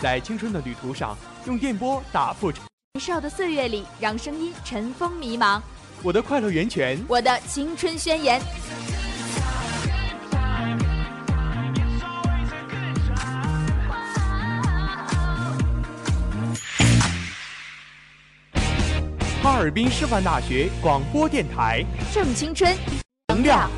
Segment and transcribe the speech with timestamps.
[0.00, 1.16] 在青春的旅途上，
[1.46, 2.60] 用电波打破年
[3.00, 5.60] 少的岁月里，让声音尘封迷茫。
[6.02, 7.04] 我的快乐源泉。
[7.08, 8.40] 我的青春宣言。
[19.42, 22.72] 哈尔滨师范大学广播电台，正青春，
[23.28, 23.68] 能量。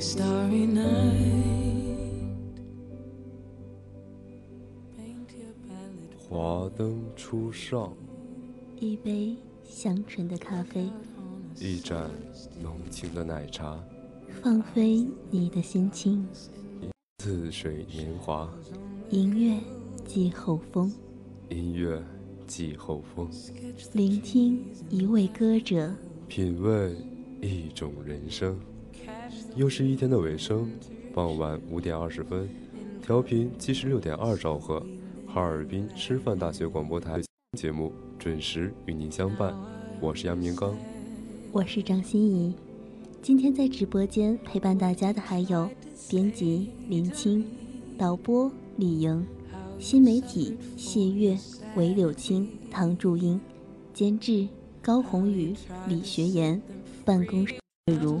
[0.00, 1.14] Starry, starry night.
[6.16, 7.94] 华灯初上，
[8.78, 10.88] 一杯香醇的咖啡，
[11.58, 12.10] 一盏
[12.62, 13.78] 浓情的奶茶，
[14.42, 16.26] 放飞你的心情。
[17.18, 18.50] 似水年华，
[19.10, 19.60] 音乐
[20.06, 20.90] 季候风，
[21.50, 22.02] 音乐
[22.46, 23.30] 季候风，
[23.92, 25.94] 聆听一位歌者，
[26.26, 26.96] 品味
[27.42, 28.58] 一种人生。
[29.56, 30.70] 又是一天的尾声，
[31.12, 32.48] 傍晚五点二十分，
[33.02, 34.84] 调频七十六点二兆赫，
[35.26, 37.20] 哈尔滨师范大学广播台
[37.58, 39.52] 节目准时与您相伴。
[40.00, 40.76] 我是杨明刚，
[41.50, 42.54] 我是张欣怡。
[43.20, 45.68] 今天在直播间陪伴大家的还有
[46.08, 47.44] 编辑林青、
[47.98, 49.26] 导播李莹、
[49.80, 51.36] 新媒体谢月、
[51.76, 53.38] 韦柳青、唐祝英、
[53.92, 54.46] 监制
[54.80, 55.54] 高宏宇、
[55.88, 56.62] 李学言、
[57.04, 57.56] 办公室
[58.00, 58.20] 如。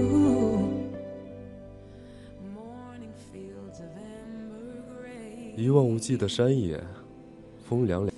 [5.61, 6.83] 一望无际的山野，
[7.63, 8.11] 风凉凉，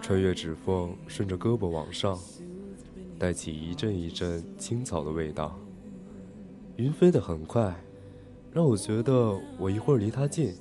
[0.00, 2.18] 穿越指缝，顺着胳膊往上，
[3.16, 5.56] 带起一阵一阵青草的味道。
[6.74, 7.72] 云飞得很快，
[8.50, 10.52] 让我觉得我一会儿离它近，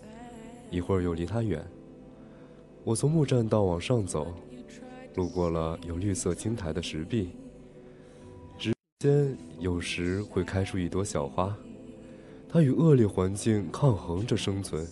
[0.70, 1.66] 一会儿又离它远。
[2.84, 4.32] 我从木栈道往上走，
[5.16, 7.32] 路过了有绿色青苔的石壁，
[8.56, 11.58] 指间有时会开出一朵小花，
[12.48, 14.86] 它与恶劣环境抗衡着生存。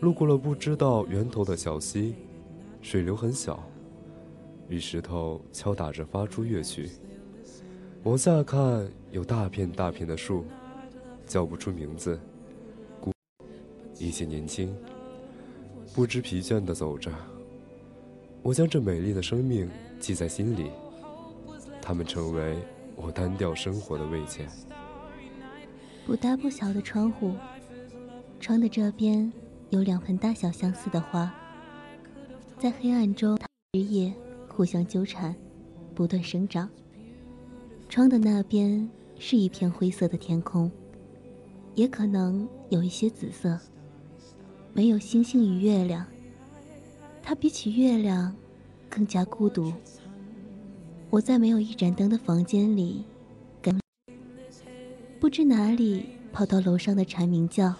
[0.00, 2.14] 路过了不知道源头的小溪，
[2.82, 3.62] 水流很小，
[4.68, 6.90] 与石头敲打着发出乐曲。
[8.04, 10.44] 往下看，有大片大片的树，
[11.26, 12.18] 叫不出名字。
[13.98, 14.76] 一些年轻，
[15.94, 17.10] 不知疲倦地走着。
[18.42, 19.68] 我将这美丽的生命
[19.98, 20.70] 记在心里，
[21.80, 22.58] 它们成为
[22.94, 24.46] 我单调生活的慰藉。
[26.06, 27.32] 不大不小的窗户，
[28.38, 29.32] 窗的这边
[29.70, 31.32] 有两盆大小相似的花，
[32.58, 33.36] 在黑暗中
[33.72, 34.12] 枝叶
[34.48, 35.34] 互相纠缠，
[35.94, 36.68] 不断生长。
[37.88, 38.88] 窗的那边
[39.18, 40.70] 是一片灰色的天空，
[41.74, 43.58] 也可能有一些紫色。
[44.72, 46.06] 没有星星与月亮，
[47.22, 48.34] 它比起月亮
[48.88, 49.72] 更加孤独。
[51.10, 53.04] 我在没有一盏灯的房间里，
[53.60, 53.78] 跟
[55.18, 57.74] 不知哪里跑到楼上的蝉鸣叫，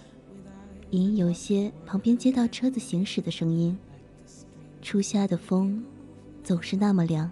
[0.91, 3.77] 隐隐有些旁边街道车子行驶的声音。
[4.81, 5.85] 初夏的风
[6.45, 7.29] 总是那么凉，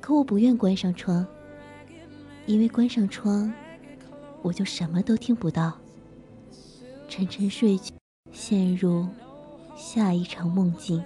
[0.00, 1.24] 可我不愿关上窗，
[2.46, 3.52] 因为关上窗，
[4.42, 5.78] 我就什么都听不到。
[7.08, 7.92] 沉沉睡去，
[8.32, 9.06] 陷入
[9.76, 11.02] 下一场梦境。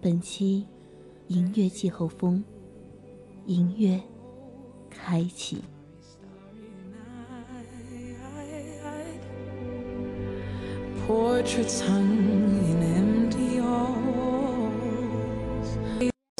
[0.00, 0.66] 本期
[1.26, 2.44] 音乐季候风，
[3.46, 3.98] 音乐
[4.90, 5.62] 开启。
[11.08, 12.18] Portraits hung
[12.68, 14.98] in empty halls.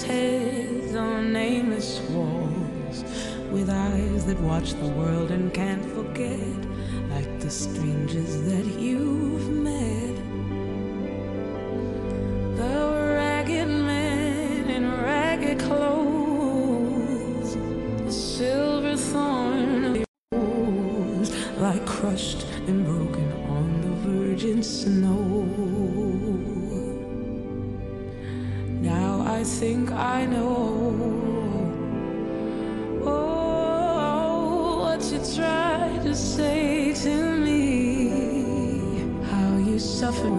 [0.05, 3.03] Heads on nameless walls
[3.51, 6.39] with eyes that watch the world and can't forget,
[7.09, 10.17] like the strangers that you've met.
[12.59, 17.57] The ragged man in ragged clothes,
[18.15, 20.05] silver thorn
[21.59, 22.48] like crushed
[24.39, 25.43] virgin snow.
[28.81, 30.95] Now I think I know.
[33.05, 38.11] Oh, what you tried to say to me.
[39.25, 40.38] How you suffered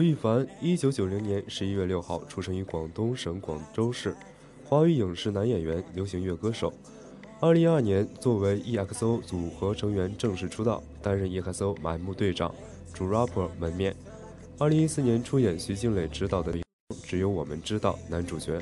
[0.00, 4.16] 吴亦凡，一九九零年十一月六号出生于广东省广州市，
[4.64, 6.72] 华语影视男演员、流行乐歌手。
[7.38, 12.50] 二零一二年，作为 EXO 组合成员正式出道，担任 EXO 满目队长、
[12.94, 13.94] 主 rapper 门面。
[14.58, 16.50] 二零一四年出演徐静蕾执导的
[17.02, 18.58] 《只有我们知道》男主角，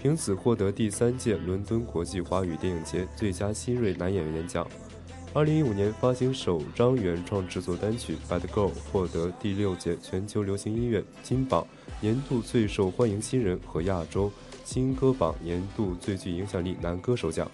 [0.00, 4.66] 凭此获得第三届伦敦国际华语电影节最佳新锐男演员奖。
[5.34, 11.66] 二零一五年发行首张原创制作单曲《Bad Girl》，获得第六届全球流行音乐金榜
[12.02, 14.30] 年度最受欢迎新人和亚洲
[14.62, 17.50] 新歌榜年度最具影响力男歌手奖。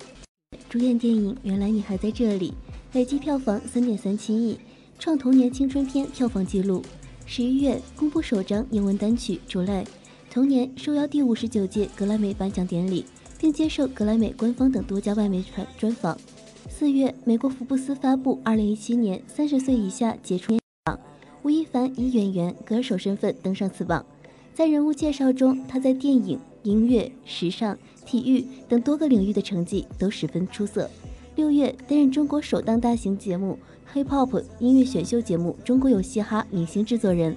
[0.68, 2.50] 主演电影《原来你还在这里》，
[2.94, 4.58] 累计票房三点三七亿，
[4.98, 6.82] 创童年青春片票房纪录。
[7.26, 9.84] 十一月公布首张英文单曲《竹泪》，
[10.28, 13.04] 同年受邀第五十九届格莱美颁奖典礼，
[13.38, 16.18] 并接受格莱美官方等多家外媒专专访。
[16.78, 20.96] 四月，美国福布斯发布二零一七年三十岁以下杰出榜，
[21.42, 24.06] 吴亦凡以演员、歌手身份登上此榜。
[24.54, 27.76] 在人物介绍中，他在电影、音乐、时尚、
[28.06, 30.88] 体育等多个领域的成绩都十分出色。
[31.34, 33.58] 六月，担任中国首档大型节目
[33.92, 37.36] Hip Hop 音乐选秀节目《中国有嘻哈》明星制作人。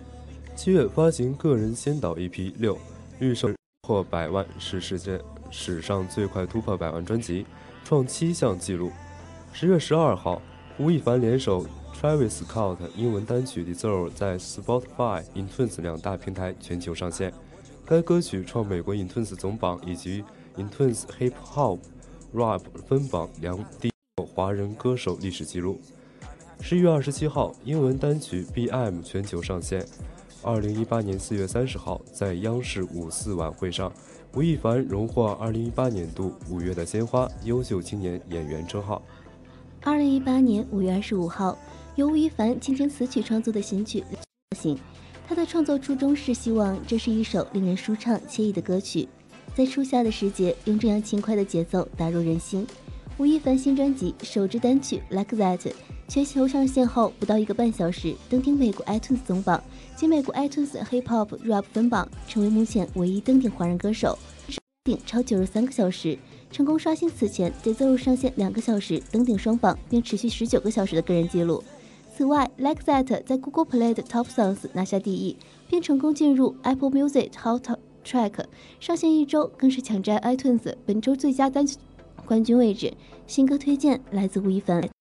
[0.55, 2.77] 七月发行个人先导 EP 六，
[3.17, 3.49] 预售
[3.81, 7.43] 破百万，是世界史上最快突破百万专辑，
[7.83, 8.91] 创七项纪录。
[9.53, 10.41] 十月十二号，
[10.79, 17.31] 吴亦凡联手 Travis Scott 英文单曲《Deserve》在 Spotify、iTunes 两大平台全球上线。
[17.85, 20.23] 该歌曲创美国 iTunes 总榜以及
[20.55, 21.79] iTunes Hip Hop
[22.33, 23.91] Rap 分榜两第
[24.33, 25.79] 华人歌手历史纪录。
[26.61, 29.85] 十一月二十七号，英文单曲《BM》全球上线。
[30.43, 33.91] 二零一八年四月三十号，在央视五四晚会上，
[34.33, 39.03] 吴亦凡荣获二零一八年度五月的鲜花优秀青年演员称号。
[39.83, 41.57] 二零一八年五月二十五号，
[41.95, 44.77] 由吴亦凡倾情词曲创作的新曲发行。
[45.27, 49.09] 他的创作初衷是希望这是一首令人舒畅惬意的歌曲，
[49.55, 52.65] 在初夏的时节，用这样轻快的节奏打入人心。
[53.17, 55.57] 吴亦凡新专辑首支单曲《Like That》
[56.07, 59.63] 全球上线后不到一个半小时，登顶美国 iTunes 总榜
[59.95, 64.15] 及美国 iTunes Hip Hop Rap 分榜，成为目前唯一登顶华人歌手，
[64.83, 66.19] 顶超九十三个小时。
[66.51, 71.63] 成功刷新此前 d e z e r 上线两个小时登顶双榜并持续十九个小时的个人记录。
[72.13, 75.37] 此外，Like That 在 Google Play 的 Top Songs 拿下第一，
[75.69, 77.65] 并成功进入 Apple Music Hot
[78.05, 78.33] Track，
[78.79, 81.77] 上线一周更是抢占 iTunes 本周最佳单曲
[82.25, 82.93] 冠军位置。
[83.25, 85.00] 新歌推荐来自吴亦凡。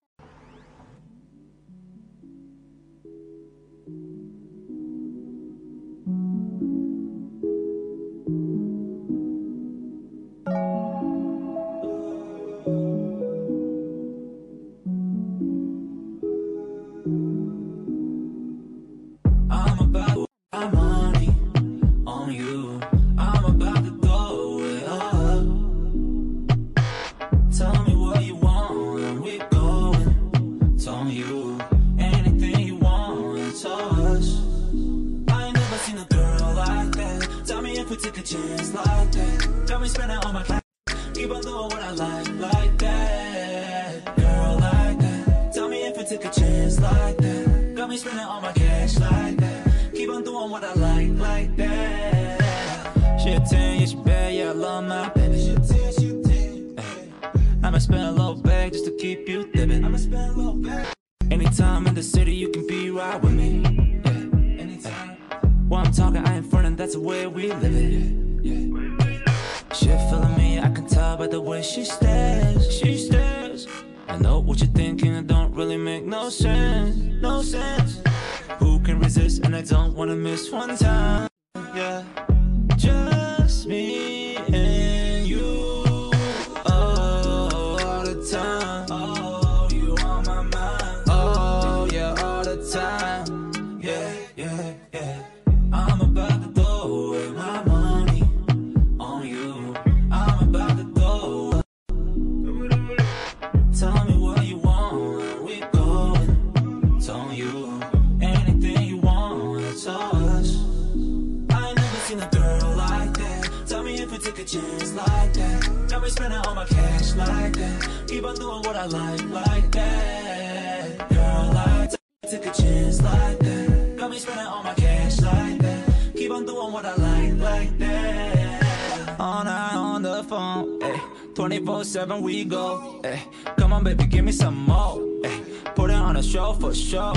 [116.11, 116.17] That.
[116.17, 117.89] Spending all my cash like that.
[118.09, 121.09] Keep on doing what I like like that.
[121.09, 121.97] Girl, that.
[122.31, 123.97] Took a chance like that.
[123.97, 126.15] Got me spending all my cash like that.
[126.17, 129.21] Keep on doing what I like like that.
[129.21, 131.01] All night on the phone, ayy.
[131.35, 133.21] 24 7 we go, ayy.
[133.57, 135.75] Come on, baby, give me some more, ayy.
[135.75, 137.15] Put it on a show for sure.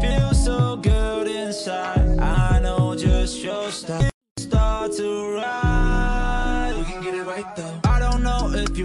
[0.00, 2.18] Feel so good inside.
[2.18, 4.10] I know just your style.
[4.38, 6.74] Start to ride.
[6.78, 7.69] We can get it right though.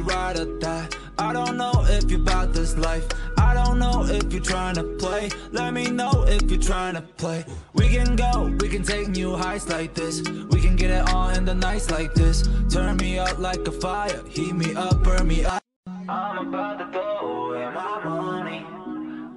[0.06, 0.88] Ride or die.
[1.18, 3.06] I don't know if you about this life.
[3.38, 5.30] I don't know if you're trying to play.
[5.52, 7.46] Let me know if you're trying to play.
[7.74, 10.22] We can go, we can take new heights like this.
[10.52, 12.48] We can get it on in the nights like this.
[12.70, 14.22] Turn me up like a fire.
[14.30, 15.62] Heat me up, burn me up.
[16.08, 18.66] I'm about to throw away my money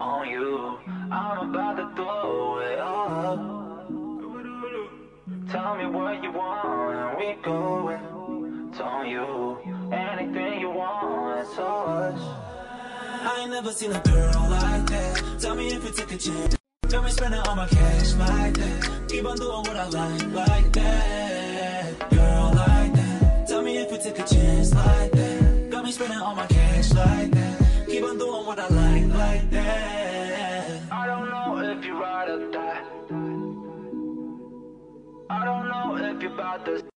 [0.01, 0.79] on you.
[1.11, 3.59] I'm about to throw it all up.
[5.51, 8.08] Tell me what you want, and we going.
[11.59, 12.25] Want, it's.
[12.25, 15.25] I ain't never seen a girl like that.
[15.41, 16.57] Tell me if you took a chance.
[16.89, 19.09] Got me spending all my cash like that.
[19.09, 22.11] Keep on doing what I like, like that.
[22.11, 23.49] Girl like that.
[23.49, 25.71] Tell me if you took a chance like that.
[25.71, 27.87] Got me spending all my cash like that.
[27.87, 30.83] Keep on doing what I like, like that.
[30.91, 32.83] I don't know if you ride or die.
[35.31, 36.88] I don't know if you're about this.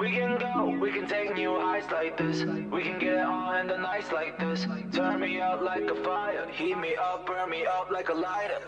[0.00, 2.42] We can go, we can take new heights like this.
[2.72, 4.66] We can get it on in the nights like this.
[4.94, 8.62] Turn me up like a fire, heat me up, burn me up like a lighter.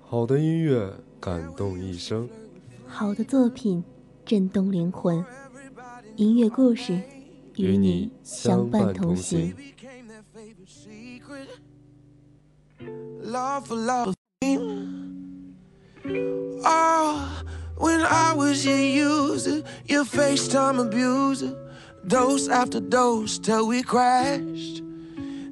[0.00, 2.28] 好的音乐感动一生，
[2.88, 3.84] 好的作品
[4.24, 5.24] 震动灵魂，
[6.15, 7.01] 音乐故事
[7.55, 9.55] 与你相伴同行。
[13.29, 14.13] love for love.
[16.65, 17.43] Oh,
[17.77, 21.55] when I was your user, your FaceTime abuser,
[22.07, 24.83] dose after dose till we crashed.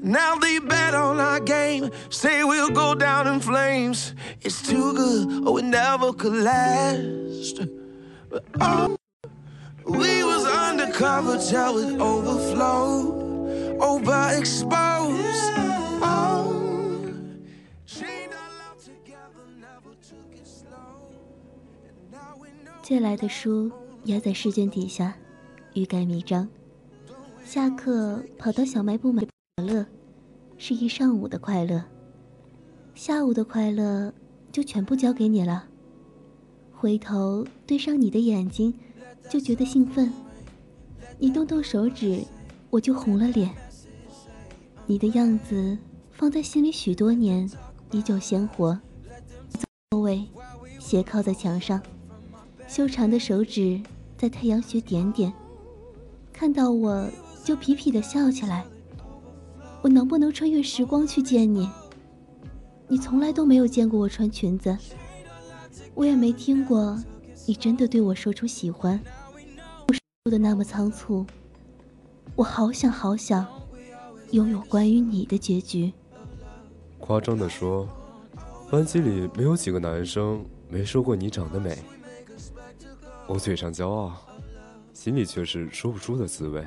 [0.01, 4.13] Now they bet on our game, say we'll go down in flames.
[4.41, 7.61] It's too good, or it never could last.
[8.29, 8.95] But oh,
[9.85, 10.30] we was
[10.82, 15.52] Undercover till it overflowed, overexposed.
[16.02, 16.52] Oh.
[17.86, 21.10] chained our love together, never took it slow.
[21.86, 23.70] And now we know 借来的书
[24.04, 25.14] 压在试卷底下，
[25.74, 26.48] 欲盖弥彰。
[27.44, 29.22] 下课跑到小卖部买
[29.56, 29.86] 可乐，
[30.58, 31.84] 是一上午的快乐。
[32.94, 34.12] 下午的快乐
[34.50, 35.64] 就全部交给你了。
[36.72, 38.74] 回头对上你的眼睛，
[39.30, 40.12] 就觉得兴奋。
[41.22, 42.20] 你动动手指，
[42.68, 43.48] 我就红了脸。
[44.86, 45.78] 你的样子
[46.10, 47.48] 放在心里许多年，
[47.92, 48.76] 依旧鲜活。
[49.92, 50.26] 座位
[50.80, 51.80] 斜靠在墙上。
[52.66, 53.80] 修长的手指
[54.18, 55.32] 在太阳穴点点，
[56.32, 57.08] 看到我
[57.44, 58.64] 就痞痞的笑起来。
[59.80, 61.70] 我能不能穿越时光去见你？
[62.88, 64.76] 你从来都没有见过我穿裙子，
[65.94, 67.00] 我也没听过
[67.46, 69.00] 你真的对我说出喜欢。
[70.24, 71.26] 我说的那么仓促，
[72.36, 73.44] 我好想好想
[74.30, 75.92] 拥有关于你的结局。
[77.00, 77.88] 夸张的说，
[78.70, 81.76] 班级里没有几个男生没说过你长得美。
[83.26, 84.12] 我嘴上骄傲，
[84.92, 86.64] 心里却是说不出的滋味。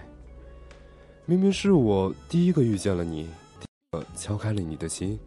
[1.25, 3.29] 明明是我第一个遇见了你，
[4.17, 5.17] 敲开了你的心，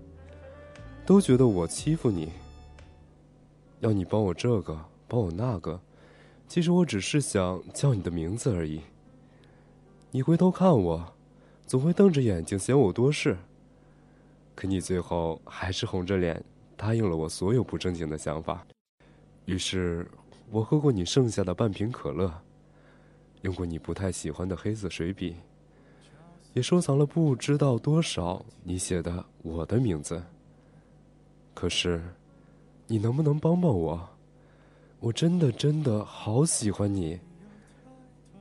[1.06, 2.30] 都觉得我欺负你，
[3.80, 5.80] 要你帮我这个，帮我那个。
[6.49, 8.81] 其实我只是想叫你的名字而已。
[10.11, 11.14] 你回头看我，
[11.67, 13.37] 总会瞪着眼睛嫌我多事。
[14.55, 16.43] 可你最后还是红着脸
[16.76, 18.67] 答应了我所有不正经的想法。
[19.45, 20.11] 于是，
[20.50, 22.33] 我喝过你剩下的半瓶可乐，
[23.43, 25.37] 用过你不太喜欢的黑色水笔，
[26.55, 30.23] 也收藏了不知道多少你写的我的名字。
[31.55, 32.02] 可是，
[32.87, 34.09] 你能不能帮帮我？
[35.00, 37.19] 我真的真的好喜欢你，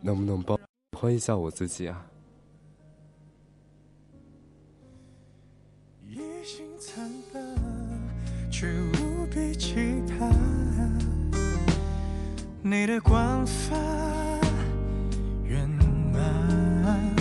[0.01, 0.59] 能不能帮
[0.97, 2.05] 欢一下我自己啊？
[6.07, 7.55] 一心残本，
[8.51, 9.75] 却无比期
[10.07, 10.35] 盼。
[12.63, 13.77] 你的光发
[15.45, 15.69] 圆
[16.11, 17.15] 满，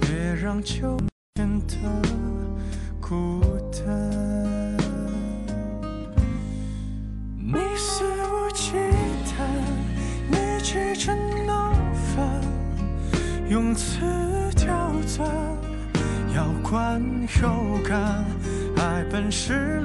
[0.00, 0.98] 别让秋
[19.30, 19.80] 是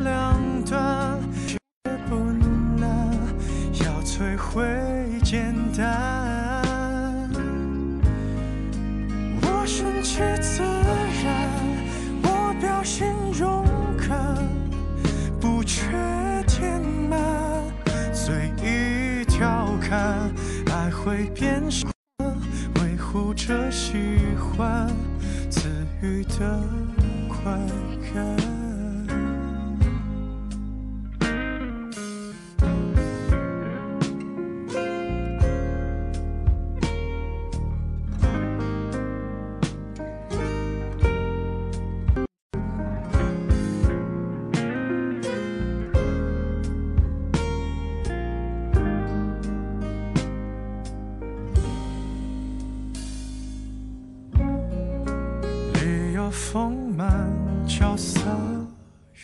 [56.32, 57.30] 丰满
[57.68, 58.22] 角色，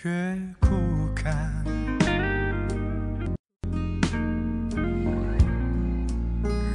[0.04, 0.68] 越骨
[1.16, 1.64] 感。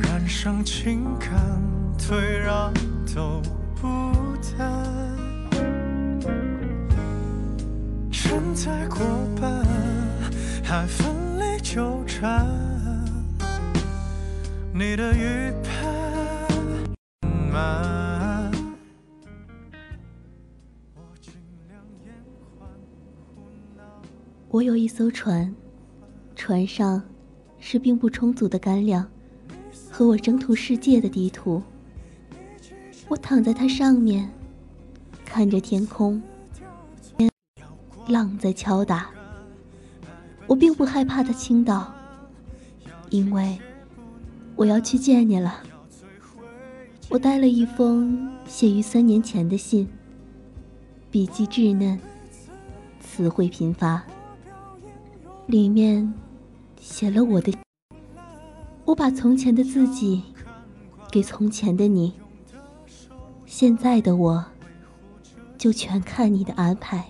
[0.03, 1.31] 染上情感，
[1.99, 2.73] 退让
[3.15, 3.43] 都
[3.81, 3.87] 不
[4.57, 4.83] 谈。
[8.11, 8.99] 身在过
[9.39, 9.67] 半，
[10.65, 12.49] 还奋力纠缠。
[14.73, 15.82] 你的预判
[24.53, 25.55] 我有一艘船，
[26.37, 27.03] 船上
[27.59, 29.11] 是并不充足的干粮
[29.91, 31.63] 和我征途世界的地图。
[33.09, 34.31] 我躺在它上面，
[35.25, 36.23] 看着天空，
[38.07, 39.09] 浪在敲打。
[40.47, 41.91] 我并不害怕它倾倒，
[43.09, 43.59] 因为
[44.55, 45.63] 我要去见你了。
[47.09, 49.89] 我带了一封写于三年前的信，
[51.11, 51.99] 笔迹稚嫩，
[53.01, 54.05] 词汇贫乏。
[55.47, 56.13] 里面
[56.81, 57.53] 写了我的，
[58.85, 60.23] 我把从前的自己
[61.11, 62.13] 给从前的你，
[63.45, 64.45] 现在的我
[65.59, 67.05] 就全看你的安排。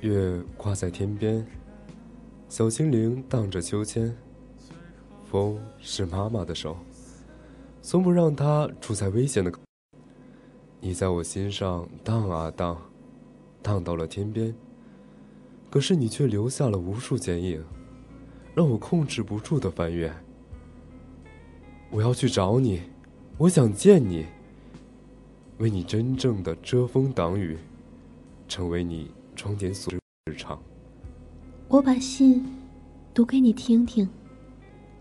[0.00, 1.44] 月挂在天边，
[2.48, 4.16] 小精灵荡着秋千，
[5.28, 6.76] 风是妈妈的手，
[7.82, 9.52] 从不让它处在危险的。
[10.80, 12.80] 你在我心上荡啊荡，
[13.60, 14.54] 荡到了天边。
[15.70, 17.62] 可是你却留下了无数剪影，
[18.54, 20.12] 让我控制不住的翻阅。
[21.90, 22.82] 我要去找你，
[23.38, 24.26] 我想见你，
[25.58, 27.56] 为你真正的遮风挡雨，
[28.48, 30.00] 成为你装点所有
[30.32, 30.60] 日常。
[31.68, 32.44] 我把信
[33.14, 34.08] 读给你听听，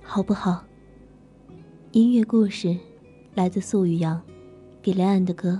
[0.03, 0.63] 好不好？
[1.93, 2.77] 音乐故事
[3.33, 4.21] 来自素雨阳，
[4.83, 5.59] 给雷安的歌。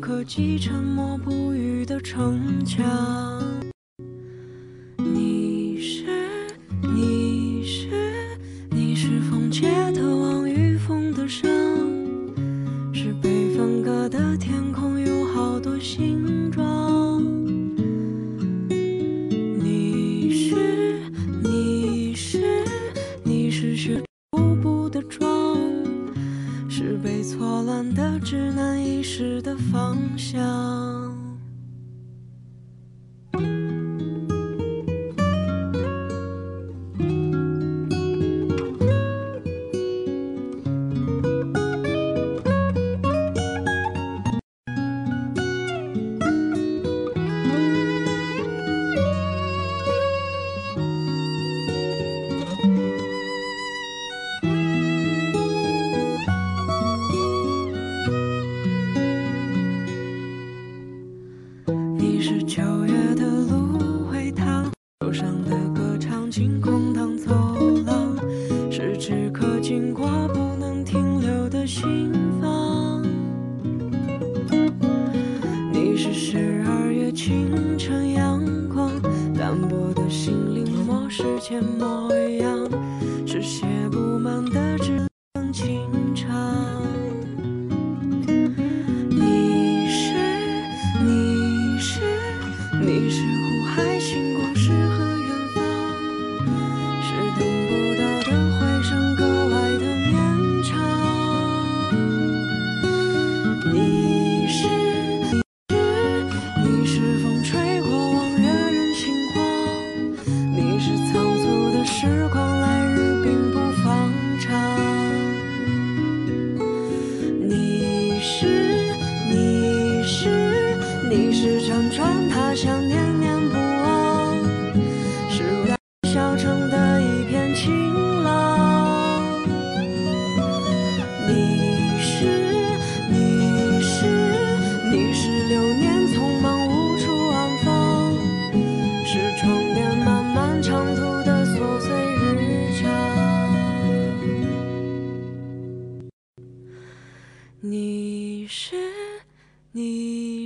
[0.00, 3.59] 可及沉默不语的城墙。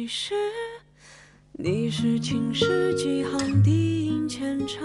[0.04, 0.34] 你是，
[1.52, 4.84] 你是青史几行低吟浅唱，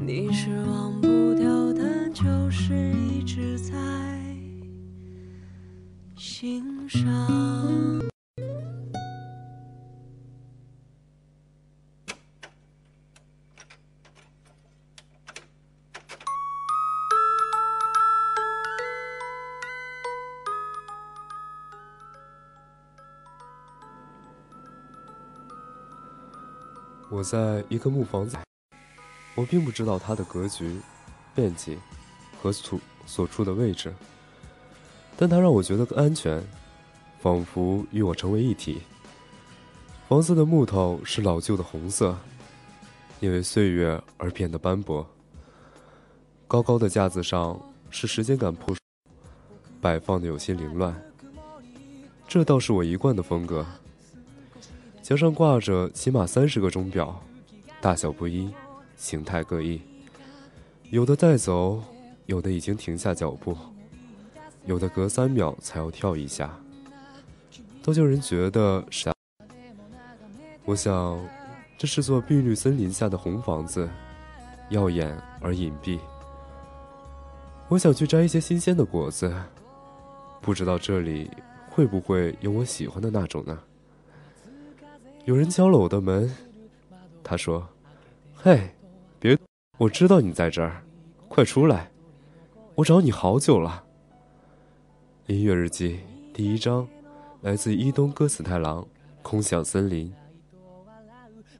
[0.00, 3.74] 你是忘不掉的旧事，一直在
[6.16, 7.04] 心上。
[27.16, 28.36] 我在一个木房子，
[29.34, 30.78] 我并不知道它的格局、
[31.34, 31.78] 面积
[32.42, 33.90] 和处所处的位置，
[35.16, 36.46] 但它让我觉得安全，
[37.18, 38.82] 仿佛与我成为一体。
[40.06, 42.14] 房子的木头是老旧的红色，
[43.20, 45.08] 因为岁月而变得斑驳。
[46.46, 48.76] 高高的架子上是时间感铺，
[49.80, 50.94] 摆放的有些凌乱，
[52.28, 53.64] 这倒是我一贯的风格。
[55.06, 57.22] 墙上挂着起码三十个钟表，
[57.80, 58.52] 大小不一，
[58.96, 59.80] 形态各异，
[60.90, 61.80] 有的在走，
[62.24, 63.56] 有的已经停下脚步，
[64.64, 66.58] 有的隔三秒才要跳一下，
[67.84, 69.12] 都叫人觉得是。
[70.64, 71.24] 我想，
[71.78, 73.88] 这是座碧绿森林下的红房子，
[74.70, 76.00] 耀眼而隐蔽。
[77.68, 79.32] 我想去摘一些新鲜的果子，
[80.40, 81.30] 不知道这里
[81.70, 83.56] 会不会有我喜欢的那种呢？
[85.25, 86.29] 有人敲了我的门，
[87.23, 88.71] 他说：“嘿，
[89.19, 89.37] 别，
[89.77, 90.83] 我知道你在这儿，
[91.27, 91.89] 快出来，
[92.75, 93.83] 我找你好久了。”
[95.27, 95.99] 音乐日记
[96.33, 96.87] 第一章，
[97.41, 98.81] 来自伊东歌子太郎，《
[99.21, 100.09] 空想森林》。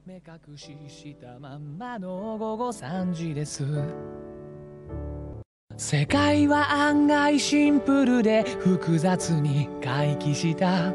[0.04, 3.64] 目隠ししたまんまの午後3時です
[5.76, 10.92] 世界は案外シンプルで複雑に回帰した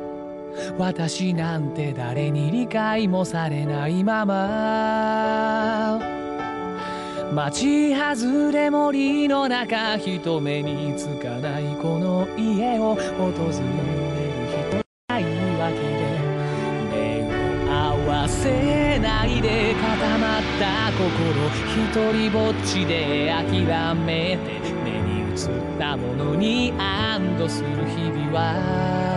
[0.78, 5.98] 私なんて誰に理解もされないまま
[7.32, 13.02] 町外れ森の中人目につかないこの家を訪れる
[14.68, 15.24] 人ない
[15.58, 15.82] わけで
[16.90, 17.24] 目
[17.66, 29.11] を合わせないで固まった心一人ぼっちで諦めて目に映ったものに安堵する日々は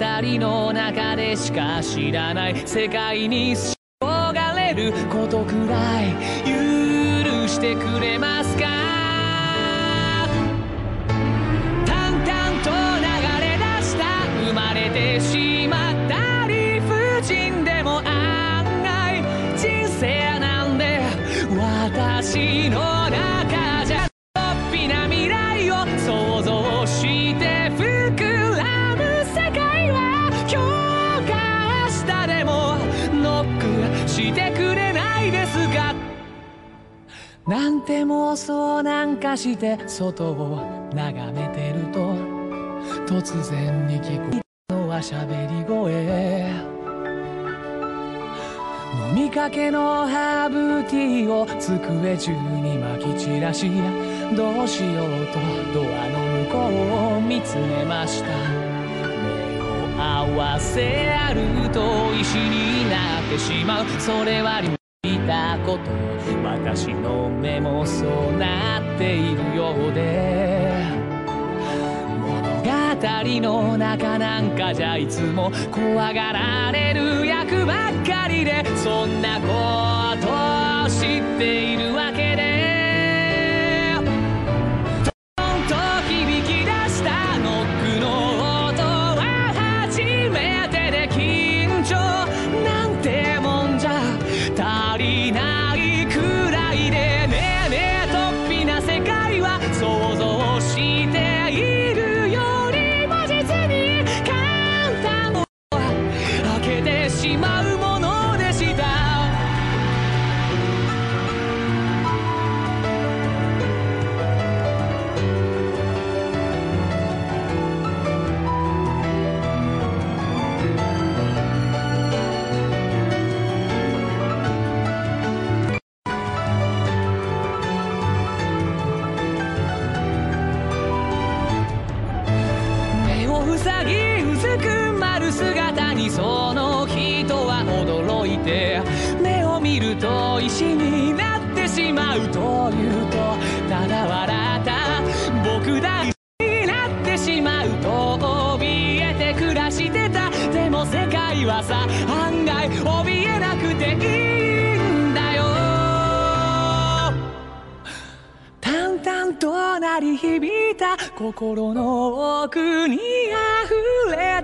[0.00, 2.66] 二人の中でしか知らない。
[2.66, 8.64] 世界に憧がれることくらい許してくれますか？
[11.84, 12.24] 淡々
[12.64, 13.04] と流
[13.44, 14.24] れ出した。
[14.46, 15.69] 生まれてしまう
[37.90, 40.62] て妄想なんかして外を
[40.94, 42.14] 眺めてると
[43.04, 46.70] 突然に聞くのは喋り声。
[49.08, 53.68] 飲みかけのハーブティーを机中にまき散らし
[54.36, 55.40] どうしようと
[55.74, 58.28] ドアの向こうを見つめました。
[58.28, 63.86] 目を合わせると石になってしまう。
[63.98, 64.79] それは
[65.30, 65.92] たこと
[66.42, 70.72] 私の目もそうなっているようで
[72.18, 72.70] 物語
[73.40, 80.26] の中なんかじゃいつも怖がられる役ばっかりでそんなこと
[80.86, 81.89] を知っている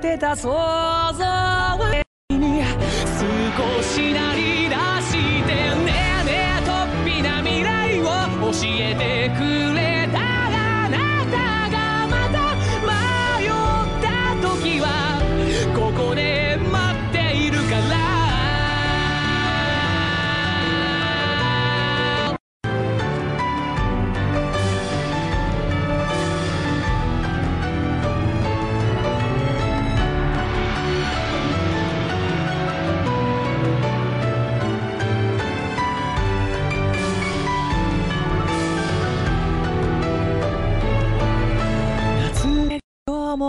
[0.06, 0.48] てた想
[1.14, 1.24] 像
[2.36, 2.62] に
[3.18, 4.35] 少しなり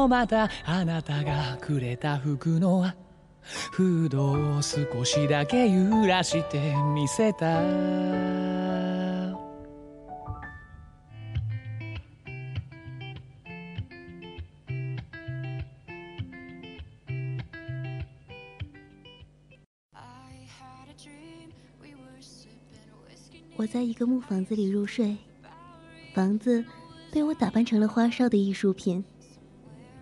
[0.06, 2.90] もまたあなたがくれた服の
[3.72, 7.62] フードを少しだけ揺らしてみせた
[23.54, 25.16] 我在一个木房子里入睡，
[26.14, 26.64] 房子
[27.12, 29.04] 被我打扮成了花哨的艺术品，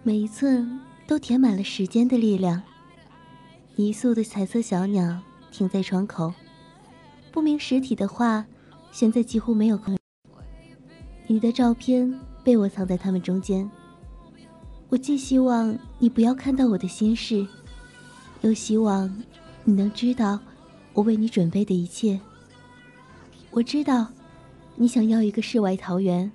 [0.07, 2.61] 每一寸都填满了时间的力量。
[3.75, 5.19] 泥塑的彩色小鸟
[5.51, 6.31] 停在窗口，
[7.31, 8.45] 不明实体的画
[8.91, 9.97] 悬在几乎没有空。
[11.25, 13.67] 你的照片被我藏在它们中间。
[14.89, 17.43] 我既希望你不要看到我的心事，
[18.41, 19.11] 又希望
[19.63, 20.39] 你能知道
[20.93, 22.19] 我为你准备的一切。
[23.49, 24.07] 我知道，
[24.75, 26.31] 你想要一个世外桃源。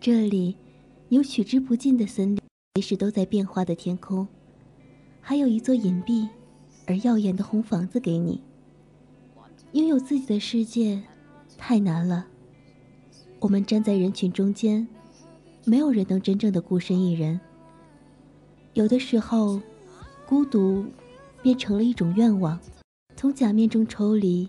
[0.00, 0.56] 这里
[1.12, 2.38] 有取之不尽的森林，
[2.74, 4.26] 随时都在变化的天空，
[5.20, 6.26] 还有一座隐蔽
[6.86, 8.40] 而耀眼的红房子给你。
[9.72, 11.02] 拥有自己的世界
[11.58, 12.26] 太难了。
[13.40, 14.88] 我们站在人群中间，
[15.66, 17.38] 没有人能真正的孤身一人。
[18.72, 19.60] 有的时候，
[20.26, 20.86] 孤独
[21.42, 22.58] 变成了一种愿望，
[23.16, 24.48] 从假面中抽离。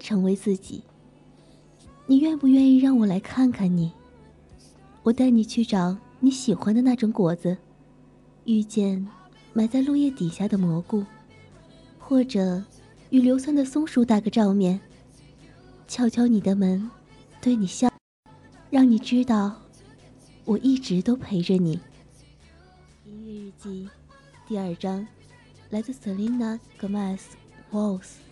[0.00, 0.82] 成为自己。
[2.08, 3.92] 你愿不愿意让我来看看你？
[5.04, 7.54] 我带你去找你喜欢的那种果子，
[8.46, 9.06] 遇见
[9.52, 11.04] 埋在落叶底下的蘑菇，
[11.98, 12.64] 或者
[13.10, 14.80] 与硫酸的松鼠打个照面，
[15.86, 16.90] 敲敲你的门，
[17.38, 17.92] 对你笑，
[18.70, 19.54] 让你知道
[20.46, 21.78] 我一直都陪着你。
[23.04, 23.86] 音乐日记
[24.48, 25.06] 第二章，
[25.68, 27.20] 来自 Selena Gomez
[27.70, 28.23] Walls。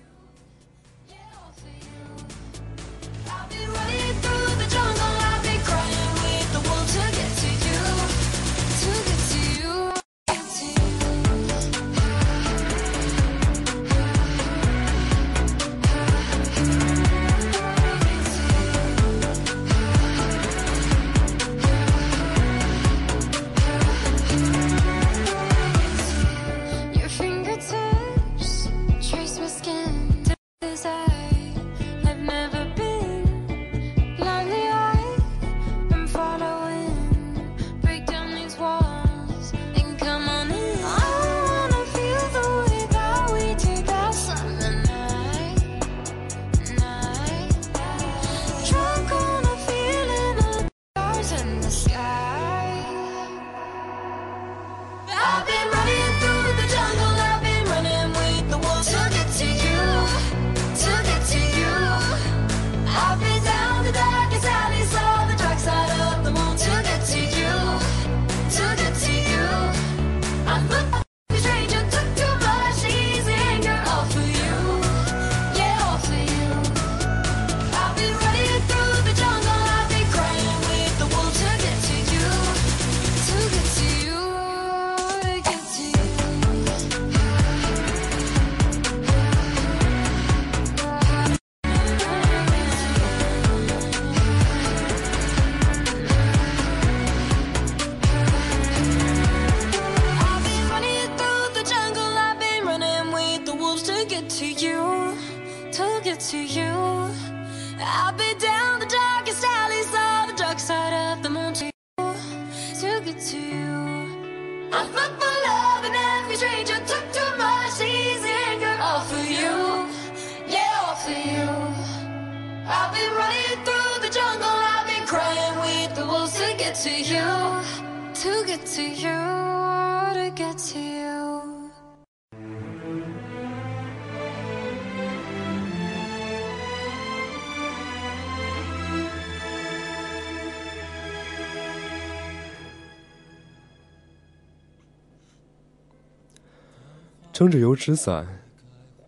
[147.42, 148.24] 撑着油纸伞，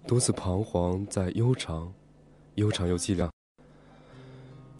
[0.08, 1.94] 独自彷徨在悠长、
[2.56, 3.30] 悠长又寂寥。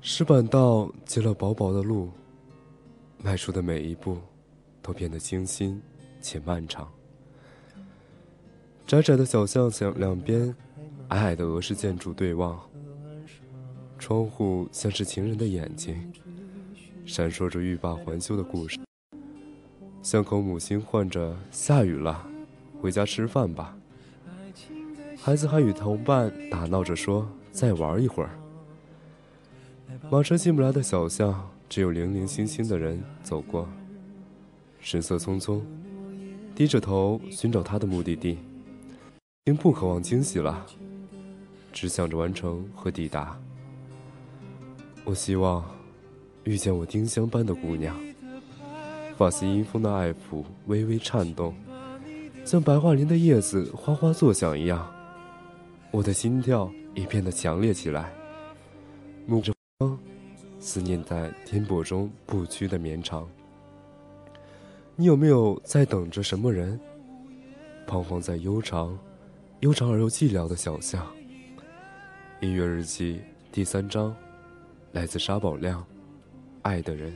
[0.01, 2.11] 石板道结了薄薄的路，
[3.23, 4.19] 迈出的每一步，
[4.83, 5.81] 都变得清新
[6.21, 6.93] 且漫长。
[8.89, 10.53] 窄窄的小巷两两边，
[11.11, 12.61] 矮矮的俄式建筑对望，
[14.01, 16.13] 窗户像是情人的眼睛，
[17.07, 18.81] 闪烁着欲罢还休的故事。
[20.03, 22.31] 巷口母亲唤着：“下雨了。”
[22.85, 23.75] 回家吃饭吧。
[25.17, 28.29] 孩子还与同伴打闹着说：“再玩一会儿。”
[30.13, 33.67] 马车进不来的小巷，只有零零星星的人走过，
[34.81, 35.63] 神色匆匆，
[36.55, 38.33] 低着头寻找他的目的地。
[38.33, 40.67] 已经不渴望惊喜了，
[41.73, 43.35] 只想着完成和抵达。
[45.05, 45.65] 我希望
[46.43, 47.99] 遇见我丁香般的姑娘，
[49.17, 51.55] 发丝因风的爱抚微微颤动。
[52.45, 54.93] 像白桦林的叶子哗哗作响一样，
[55.91, 58.13] 我的心跳也变得强烈起来。
[59.27, 59.99] 目着风，
[60.61, 63.27] 思念在颠簸中不屈的绵长。
[64.95, 66.79] 你有没有在等着什么人？
[67.87, 68.99] 彷徨在悠长、
[69.61, 71.05] 悠长而又寂寥的小巷。
[72.41, 74.15] 音乐日记第三章，
[74.93, 75.81] 来自沙宝亮，
[76.61, 77.11] 《爱的人》。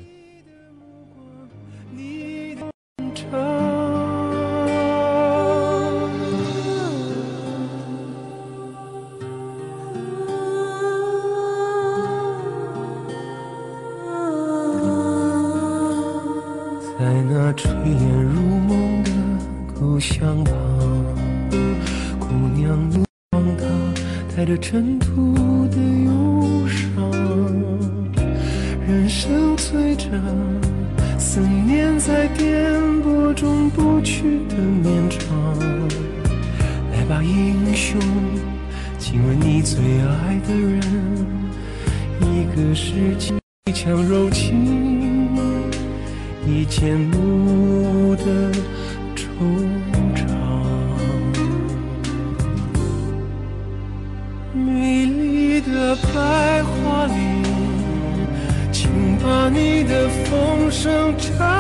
[17.59, 19.11] 炊烟如梦的
[19.75, 20.55] 故乡旁，
[22.21, 23.65] 姑娘目光她
[24.37, 25.35] 带着尘土
[25.67, 27.11] 的忧伤，
[28.87, 30.09] 人生催着，
[31.19, 35.29] 思念在颠簸中不去的绵长。
[36.93, 38.01] 来吧，英雄，
[39.01, 40.81] 亲吻你最爱的人，
[42.21, 43.35] 一个世纪
[43.67, 45.27] 一腔柔情。
[46.51, 47.38] 一见暮
[60.81, 61.58] 声唱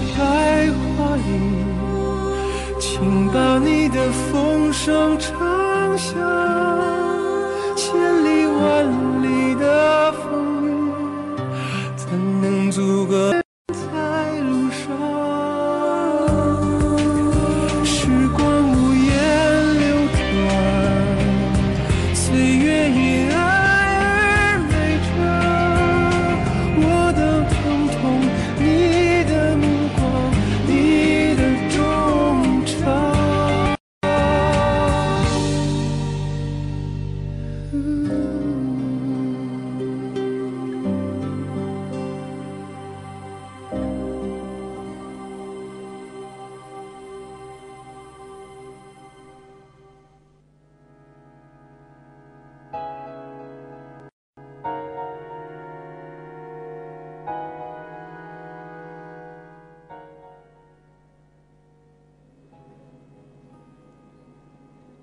[0.00, 1.26] 白桦林，
[2.78, 6.18] 请把你的风声唱响，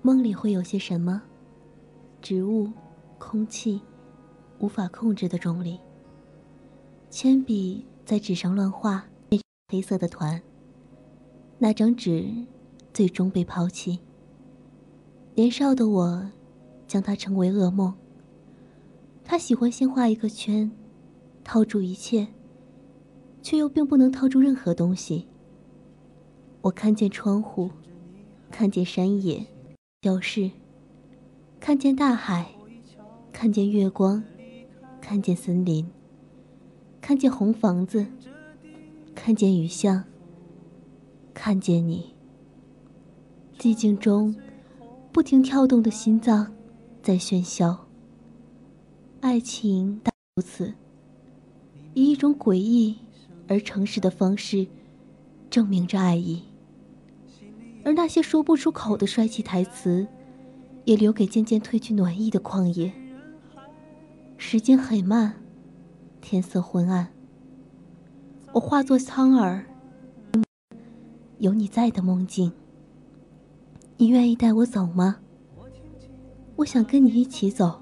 [0.06, 1.20] 梦里会有些什么？
[2.22, 2.70] 植物、
[3.18, 3.80] 空气，
[4.60, 5.80] 无法控制的重力。
[7.10, 9.04] 铅笔在纸上乱画，
[9.66, 10.40] 黑色的团。
[11.58, 12.24] 那张纸
[12.94, 13.98] 最终被抛弃。
[15.34, 16.30] 年少的我，
[16.86, 17.92] 将它称为噩梦。
[19.24, 20.70] 他喜欢先画一个圈，
[21.42, 22.28] 套住一切，
[23.42, 25.26] 却又并不能套住任何东西。
[26.60, 27.68] 我看见窗户，
[28.52, 29.44] 看见山野、
[30.06, 30.52] 教室，
[31.58, 32.54] 看见大海，
[33.32, 34.22] 看见月光，
[35.00, 35.84] 看见森林，
[37.00, 38.06] 看见红房子，
[39.16, 40.04] 看见雨巷，
[41.34, 42.14] 看见你。
[43.58, 44.36] 寂静中，
[45.10, 46.54] 不停跳动的心脏
[47.02, 47.88] 在喧嚣。
[49.20, 50.72] 爱情大如此，
[51.94, 52.96] 以一种诡异
[53.48, 54.68] 而诚实的方式
[55.50, 56.44] 证明着爱意，
[57.86, 60.08] 而那些说不出口的帅气台词，
[60.84, 62.92] 也留给渐渐褪去暖意的旷野。
[64.36, 65.34] 时间很慢，
[66.20, 67.06] 天色昏暗，
[68.52, 69.64] 我化作苍耳，
[71.38, 72.50] 有你在的梦境。
[73.98, 75.18] 你愿意带我走吗？
[76.56, 77.80] 我想跟你一起走。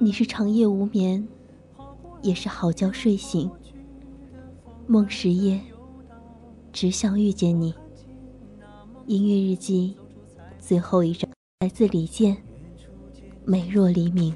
[0.00, 1.28] 你是长夜无眠，
[2.22, 3.48] 也是好觉睡醒。
[4.88, 5.60] 梦十夜，
[6.72, 7.72] 只想遇见你。
[9.06, 9.96] 音乐日记，
[10.60, 11.28] 最后一章
[11.60, 12.36] 来自李健，
[13.44, 14.32] 《美若黎明》。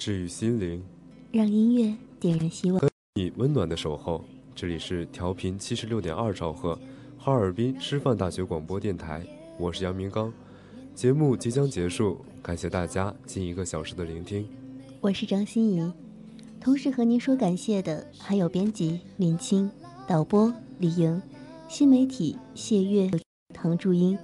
[0.00, 0.82] 治愈心灵，
[1.30, 2.80] 让音乐点燃希望。
[3.16, 4.24] 你温暖的守候。
[4.54, 6.78] 这里是调频七十六点二兆赫，
[7.18, 9.22] 哈尔滨师范大学广播电台，
[9.58, 10.32] 我是杨明刚。
[10.94, 14.48] 节目即将结束，感谢大家近一个小时的聆听。
[15.02, 15.92] 我是张欣怡，
[16.58, 19.70] 同时和您说感谢的还有编辑林青、
[20.08, 21.20] 导播李莹、
[21.68, 23.10] 新媒体谢月、
[23.52, 24.16] 唐祝英、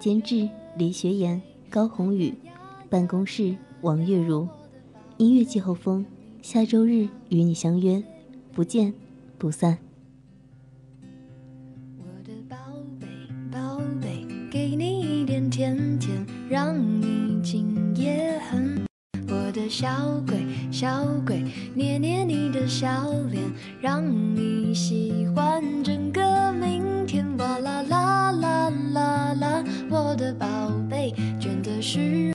[0.00, 2.34] 监制李学言、高宏宇、
[2.88, 4.48] 办公室王月如、
[5.20, 6.06] 音乐季后风，
[6.40, 8.02] 下周日与你相约，
[8.54, 8.94] 不见
[9.36, 9.76] 不散。
[11.98, 12.56] 我的宝
[12.98, 13.06] 贝，
[13.52, 18.82] 宝贝，给你一点甜甜，让你今夜很。
[19.28, 19.68] 我的。
[19.68, 19.88] 小
[20.26, 20.38] 鬼，
[20.72, 21.44] 小鬼，
[21.74, 23.44] 捏捏你的笑脸，
[23.78, 24.02] 让
[24.34, 27.26] 你喜欢整个明天。
[27.36, 30.46] 哇啦啦啦啦啦，我的宝
[30.88, 32.00] 贝，倦的时